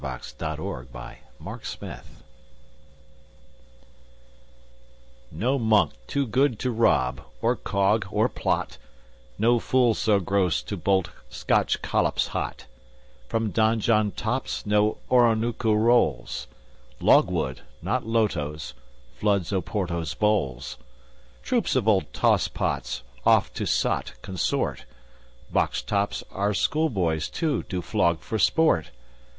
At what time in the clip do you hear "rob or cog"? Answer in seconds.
6.71-8.07